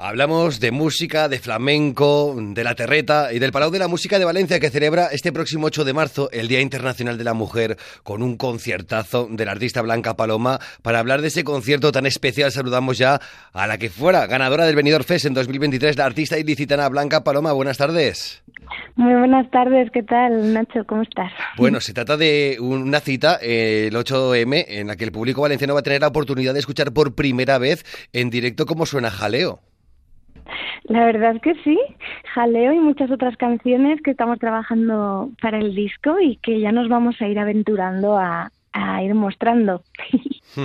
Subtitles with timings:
[0.00, 4.24] Hablamos de música, de flamenco, de la terreta y del Palau de la Música de
[4.24, 8.22] Valencia que celebra este próximo 8 de marzo el Día Internacional de la Mujer con
[8.22, 10.60] un conciertazo del artista Blanca Paloma.
[10.82, 13.18] Para hablar de ese concierto tan especial saludamos ya
[13.52, 17.50] a la que fuera ganadora del Benidorm Fest en 2023, la artista ilicitana Blanca Paloma.
[17.52, 18.44] Buenas tardes.
[18.94, 20.84] Muy buenas tardes, ¿qué tal Nacho?
[20.86, 21.32] ¿Cómo estás?
[21.56, 25.80] Bueno, se trata de una cita, el 8M, en la que el público valenciano va
[25.80, 29.60] a tener la oportunidad de escuchar por primera vez en directo cómo suena Jaleo.
[30.88, 31.78] La verdad es que sí,
[32.34, 36.88] Jaleo y muchas otras canciones que estamos trabajando para el disco y que ya nos
[36.88, 38.50] vamos a ir aventurando a,
[39.02, 39.82] ir mostrando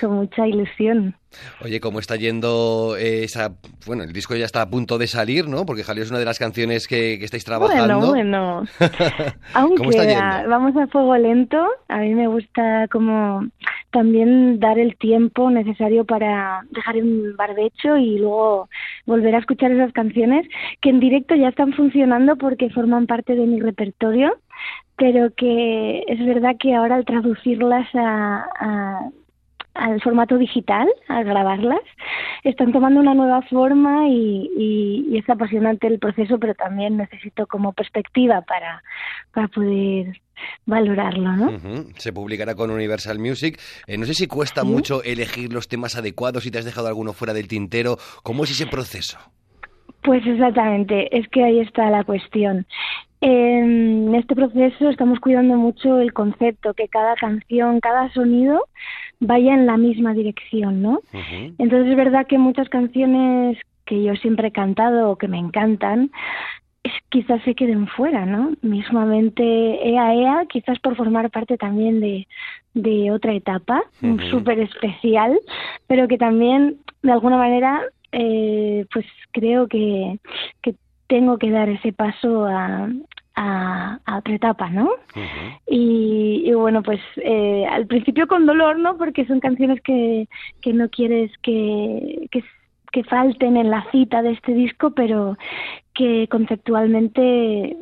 [0.00, 1.14] con mucha ilusión.
[1.60, 3.52] Oye, ¿cómo está yendo esa...
[3.86, 5.64] Bueno, el disco ya está a punto de salir, ¿no?
[5.64, 8.08] Porque Jaleo es una de las canciones que, estáis trabajando.
[8.08, 9.38] Bueno, bueno.
[9.54, 10.16] Aunque
[10.48, 13.46] vamos a fuego lento, a mí me gusta como
[13.92, 18.68] también dar el tiempo necesario para dejar un barbecho y luego
[19.06, 20.48] volver a escuchar esas canciones
[20.80, 24.34] que en directo ya están funcionando porque forman parte de mi repertorio,
[24.96, 29.10] pero que es verdad que ahora al traducirlas a,
[29.74, 31.80] al formato digital, al grabarlas,
[32.44, 37.72] están tomando una nueva forma y, y, es apasionante el proceso, pero también necesito como
[37.72, 38.82] perspectiva para,
[39.32, 40.20] para poder
[40.66, 41.86] valorarlo, ¿no?
[41.96, 43.60] Se publicará con Universal Music.
[43.86, 47.12] Eh, no sé si cuesta mucho elegir los temas adecuados, si te has dejado alguno
[47.12, 47.96] fuera del tintero.
[48.22, 49.18] ¿Cómo es ese proceso?
[50.02, 52.66] Pues exactamente, es que ahí está la cuestión.
[53.20, 58.66] En este proceso estamos cuidando mucho el concepto, que cada canción, cada sonido
[59.22, 61.00] vaya en la misma dirección, ¿no?
[61.58, 66.10] Entonces es verdad que muchas canciones que yo siempre he cantado o que me encantan,
[67.08, 68.52] quizás se queden fuera, ¿no?
[68.62, 69.42] Mismamente
[69.88, 72.26] Ea Ea, quizás por formar parte también de,
[72.74, 73.82] de otra etapa
[74.30, 75.38] súper especial,
[75.86, 80.18] pero que también de alguna manera eh, pues creo que,
[80.62, 80.74] que
[81.06, 82.88] tengo que dar ese paso a,
[83.34, 84.90] a, otra etapa, ¿no?
[85.66, 88.96] y, y, bueno, pues eh, al principio con dolor, ¿no?
[88.98, 90.28] Porque son canciones que,
[90.60, 92.44] que no quieres que, que
[92.92, 95.36] que falten en la cita de este disco, pero
[95.94, 97.76] que conceptualmente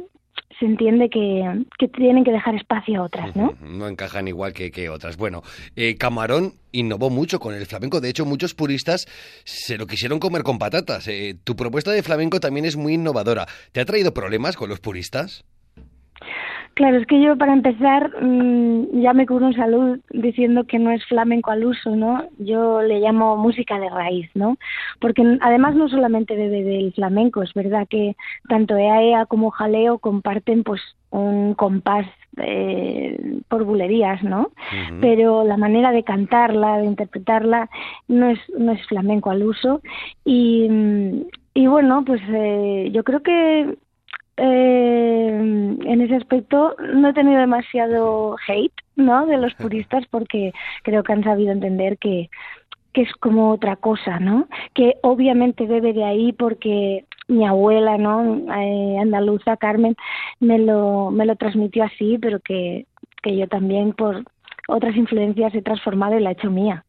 [0.61, 3.55] se entiende que, que, tienen que dejar espacio a otras, ¿no?
[3.63, 5.17] No encajan igual que, que otras.
[5.17, 5.43] Bueno,
[5.75, 8.01] eh, Camarón innovó mucho con el flamenco.
[8.01, 9.07] De hecho, muchos puristas
[9.45, 11.09] se lo quisieron comer con patatas.
[11.09, 13.47] Eh, tu propuesta de flamenco también es muy innovadora.
[13.73, 15.45] ¿Te ha traído problemas con los puristas?
[16.75, 20.91] Claro, es que yo para empezar mm, ya me cubro en salud diciendo que no
[20.91, 22.25] es flamenco al uso, ¿no?
[22.39, 24.57] Yo le llamo música de raíz, ¿no?
[25.01, 28.17] Porque además no solamente bebe del flamenco, es verdad que
[28.49, 30.81] tanto EAEA como Jaleo comparten pues
[31.11, 34.51] un compás eh, por bulerías, ¿no?
[35.01, 37.69] Pero la manera de cantarla, de interpretarla,
[38.09, 39.83] no es, no es flamenco al uso.
[40.25, 40.69] Y,
[41.53, 43.77] y bueno, pues eh, yo creo que
[44.43, 45.29] eh,
[45.85, 49.27] en ese aspecto no he tenido demasiado hate, ¿no?
[49.27, 50.53] De los puristas porque
[50.83, 52.31] creo que han sabido entender que,
[52.95, 54.49] que es como otra cosa, ¿no?
[54.75, 58.51] Que obviamente debe de ahí porque mi abuela, ¿no?
[58.55, 59.95] Eh, andaluza, Carmen,
[60.41, 62.87] me lo, me lo transmitió así, pero que,
[63.23, 64.25] que yo también por
[64.69, 66.85] otras influencias he transformado y la he hecho mía.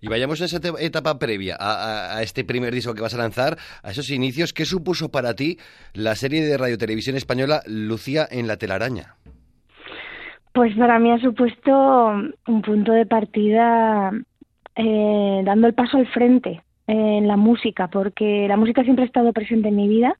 [0.00, 3.90] Y vayamos a esa etapa previa, a, este primer disco que vas a lanzar, a
[3.90, 4.52] esos inicios.
[4.52, 5.58] ¿Qué supuso para ti
[5.94, 9.16] la serie de radio televisión española Lucía en la telaraña?
[10.52, 12.12] Pues para mí ha supuesto
[12.46, 14.10] un punto de partida
[14.74, 19.32] eh, dando el paso al frente en la música, porque la música siempre ha estado
[19.32, 20.16] presente en mi vida.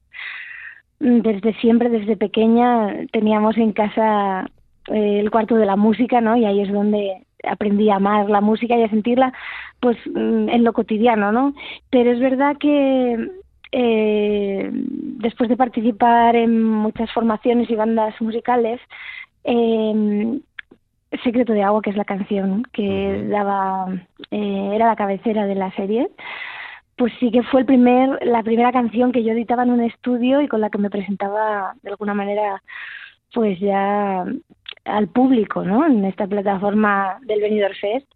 [0.99, 4.49] Desde siempre, desde pequeña, teníamos en casa
[4.87, 6.35] eh, el cuarto de la música, ¿no?
[6.35, 9.33] Y ahí es donde aprendí a amar la música y a sentirla
[9.79, 11.53] pues mm, en lo cotidiano, ¿no?
[11.89, 13.29] Pero es verdad que
[13.71, 18.79] eh, después de participar en muchas formaciones y bandas musicales,
[19.43, 20.39] eh,
[21.23, 23.87] Secreto de Agua, que es la canción que daba,
[24.31, 26.09] eh, era la cabecera de la serie,
[26.97, 30.41] pues sí que fue el primer, la primera canción que yo editaba en un estudio
[30.41, 32.61] y con la que me presentaba de alguna manera
[33.33, 34.25] pues ya
[34.87, 35.85] al público, ¿no?
[35.85, 38.07] En esta plataforma del Benidorm Fest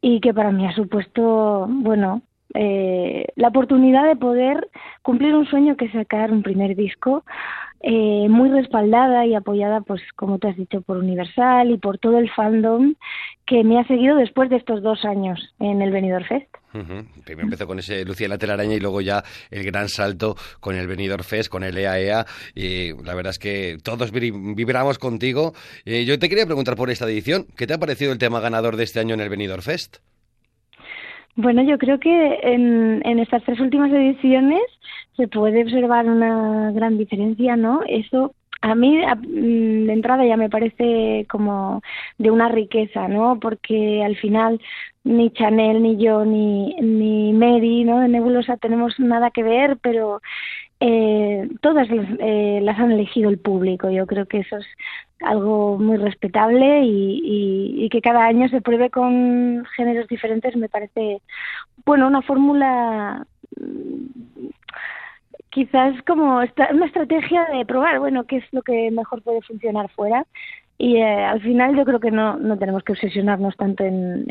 [0.00, 2.22] y que para mí ha supuesto, bueno,
[2.54, 4.68] eh, la oportunidad de poder
[5.02, 7.24] cumplir un sueño que es sacar un primer disco
[7.86, 12.18] eh, muy respaldada y apoyada, pues como te has dicho, por Universal y por todo
[12.18, 12.94] el fandom
[13.44, 16.48] que me ha seguido después de estos dos años en el Benidorm Fest.
[16.72, 20.86] Primero empezó con ese Lucía la telaraña y luego ya el gran salto con el
[20.86, 22.24] Benidorm Fest, con el EAEA.
[22.54, 25.52] E y la verdad es que todos vibramos contigo.
[25.84, 28.76] Eh, yo te quería preguntar por esta edición, ¿qué te ha parecido el tema ganador
[28.76, 29.98] de este año en el Benidorm Fest?
[31.36, 34.62] Bueno, yo creo que en, en estas tres últimas ediciones
[35.16, 37.80] se puede observar una gran diferencia, ¿no?
[37.88, 41.82] Eso a mí mm, de entrada ya me parece como
[42.18, 43.38] de una riqueza, ¿no?
[43.40, 44.60] Porque al final
[45.04, 48.00] ni Chanel, ni yo, ni, ni Mary, ¿no?
[48.00, 50.22] De Nebulosa tenemos nada que ver, pero
[50.80, 53.90] eh, todas eh, las han elegido el público.
[53.90, 54.66] Yo creo que eso es
[55.24, 61.20] algo muy respetable y, y, que cada año se pruebe con géneros diferentes me parece,
[61.84, 63.26] bueno, una fórmula
[63.60, 64.48] mm,
[65.50, 70.26] quizás como una estrategia de probar, bueno, qué es lo que mejor puede funcionar fuera.
[70.76, 74.26] Y eh, al final yo creo que no, no tenemos que obsesionarnos tanto en,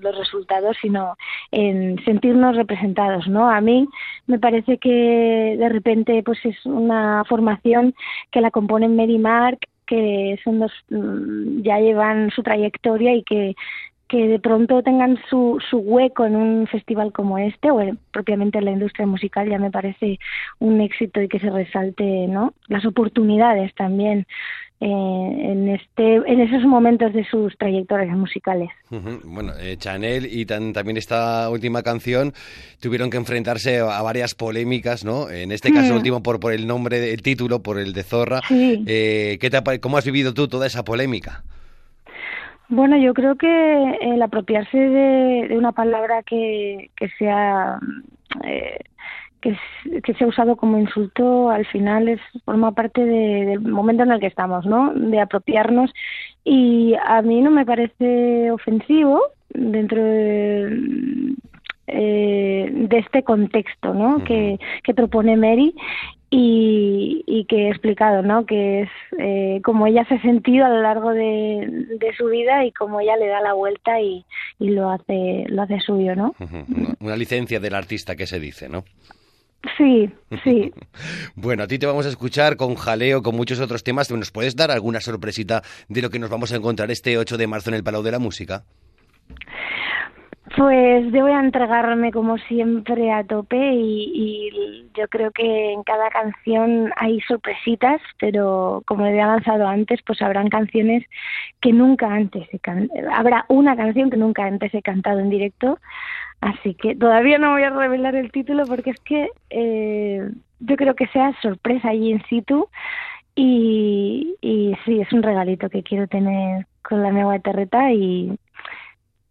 [0.00, 1.16] los resultados, sino
[1.50, 3.50] en sentirnos representados, ¿no?
[3.50, 3.88] A mí
[4.28, 7.94] me parece que de repente pues es una formación
[8.30, 13.56] que la componen Mary Mark, que son dos, mm, ya llevan su trayectoria y que
[14.08, 17.78] que de pronto tengan su, su hueco en un festival como este o
[18.10, 20.18] propiamente en la industria musical ya me parece
[20.58, 24.26] un éxito y que se resalte no las oportunidades también
[24.80, 28.68] en este en esos momentos de sus trayectorias musicales.
[29.24, 32.32] Bueno eh, Chanel y también esta última canción
[32.80, 35.96] tuvieron que enfrentarse a varias polémicas no en este caso mm.
[35.96, 38.40] último por por el nombre del título por el de Zorra.
[38.50, 41.42] Eh, ¿qué te, cómo has vivido tú toda esa polémica
[42.70, 47.78] bueno, yo creo que el apropiarse de, una palabra que, que sea
[48.44, 48.78] eh,
[49.40, 49.56] que,
[50.02, 54.20] que se ha usado como insulto al final es forma parte del momento en el
[54.20, 54.92] que estamos, ¿no?
[54.94, 55.92] De apropiarnos
[56.44, 59.20] y a mí no me parece ofensivo
[59.50, 61.34] dentro de,
[61.86, 64.22] eh, de este contexto ¿no?
[64.24, 65.74] que, que propone Mary
[66.30, 68.44] y, y que he explicado, ¿no?
[68.44, 72.66] Que es eh, como ella se ha sentido a lo largo de, de, su vida
[72.66, 74.26] y como ella le da la vuelta y,
[74.58, 76.34] y lo hace lo hace suyo, ¿no?
[77.00, 78.84] Una licencia del artista que se dice, ¿no?
[79.76, 80.10] Sí,
[80.44, 80.72] sí.
[81.34, 84.10] bueno, a ti te vamos a escuchar con jaleo, con muchos otros temas.
[84.10, 87.46] ¿Nos puedes dar alguna sorpresita de lo que nos vamos a encontrar este 8 de
[87.46, 88.64] marzo en el Palau de la Música?
[90.56, 96.10] Pues yo voy a entregarme como siempre a tope y, yo creo que en cada
[96.10, 101.04] canción hay sorpresitas, pero como he avanzado antes, pues habrán canciones
[101.60, 102.60] que nunca antes he
[103.12, 105.78] habrá una canción que nunca antes he cantado en directo,
[106.40, 110.28] así que todavía no voy a revelar el título porque es que eh,
[110.58, 112.68] yo creo que sea sorpresa allí in situ
[113.36, 118.36] y, y sí, es un regalito que quiero tener con la nueva terreta y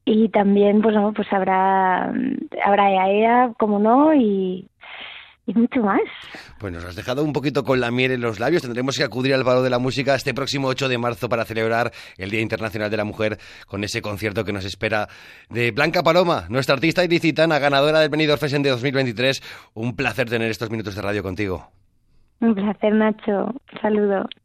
[0.07, 2.13] y también pues no, pues habrá
[2.63, 4.69] habrá EAEA como no y
[5.45, 6.01] y mucho más.
[6.59, 8.61] Pues nos has dejado un poquito con la miel en los labios.
[8.61, 11.91] Tendremos que acudir al Palo de la Música este próximo 8 de marzo para celebrar
[12.17, 15.07] el Día Internacional de la Mujer con ese concierto que nos espera
[15.49, 19.41] de Blanca Paloma, nuestra artista ilicitana, ganadora del Benidorm Fest de 2023.
[19.73, 21.69] Un placer tener estos minutos de radio contigo.
[22.41, 23.55] Un placer, Nacho.
[23.81, 24.27] saludo.